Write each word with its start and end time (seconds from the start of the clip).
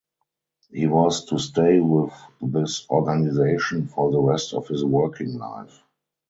He 0.71 0.87
was 0.87 1.25
to 1.25 1.37
stay 1.37 1.79
with 1.79 2.11
this 2.41 2.89
organisation 2.89 3.87
for 3.87 4.11
the 4.11 4.19
rest 4.19 4.51
of 4.55 4.67
his 4.67 4.83
working 4.83 5.37
life. 5.37 5.83